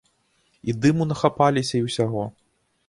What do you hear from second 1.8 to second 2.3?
і ўсяго.